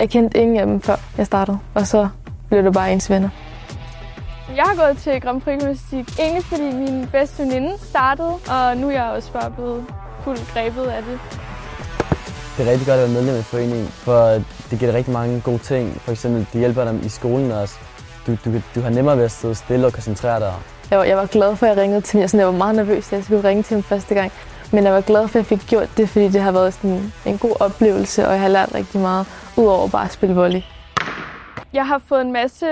[0.00, 2.08] Jeg kendte ingen af dem, før jeg startede, og så
[2.48, 3.28] blev det bare ens venner.
[4.56, 8.88] Jeg har gået til Grand Prix Gymnastik egentlig fordi min bedste veninde startede, og nu
[8.88, 9.84] er jeg også bare blevet
[10.24, 11.18] fuldt grebet af det.
[12.56, 14.20] Det er rigtig godt at være medlem af foreningen, for
[14.70, 16.00] det giver dig rigtig mange gode ting.
[16.00, 17.74] For eksempel, det hjælper dem i skolen også.
[18.26, 20.52] Du, du, du har nemmere ved at sidde stille og koncentrere dig.
[20.90, 22.38] Jeg var, jeg var glad for, at jeg ringede til ham.
[22.38, 24.32] Jeg var meget nervøs, da jeg skulle ringe til ham første gang.
[24.72, 27.12] Men jeg var glad for, at jeg fik gjort det, fordi det har været sådan
[27.26, 30.60] en god oplevelse, og jeg har lært rigtig meget, udover bare at spille volley.
[31.72, 32.66] Jeg har fået en masse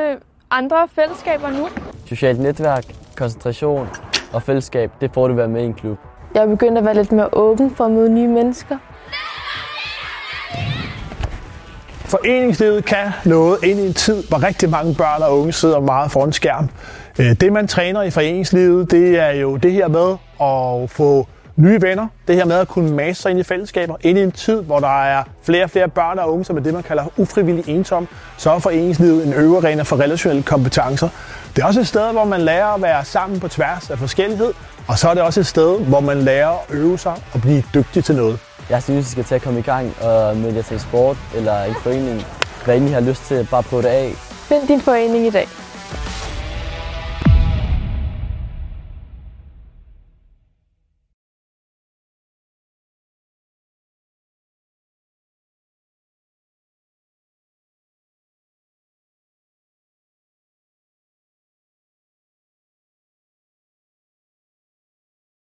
[0.51, 1.69] andre fællesskaber nu.
[2.07, 2.84] Socialt netværk,
[3.17, 3.89] koncentration
[4.33, 5.98] og fællesskab, det får du ved at være med i en klub.
[6.34, 8.77] Jeg er begyndt at være lidt mere åben for at møde nye mennesker.
[12.05, 16.11] Foreningslivet kan noget ind i en tid, hvor rigtig mange børn og unge sidder meget
[16.11, 16.69] foran skærm.
[17.17, 22.06] Det man træner i foreningslivet, det er jo det her med at få nye venner.
[22.28, 23.97] Det her med at kunne masse sig ind i fællesskaber.
[24.00, 26.60] Ind i en tid, hvor der er flere og flere børn og unge, som er
[26.60, 31.08] det, man kalder ufrivillig ensom, så er foreningslivet en øverarena for relationelle kompetencer.
[31.56, 34.52] Det er også et sted, hvor man lærer at være sammen på tværs af forskellighed.
[34.88, 37.62] Og så er det også et sted, hvor man lærer at øve sig og blive
[37.75, 38.38] dygtig til noget.
[38.70, 41.62] Jeg synes, I skal til at komme i gang og melde jer til sport eller
[41.62, 42.22] en forening.
[42.64, 44.12] Hvad I har lyst til, bare prøve det af.
[44.48, 45.48] Find din forening i dag.